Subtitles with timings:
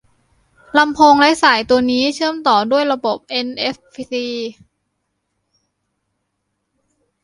[0.77, 3.75] ลำโพงไร้สายตัวนี้เชื่อมต่อด้วยระบบเอ็นเอฟ
[4.11, 4.27] ซี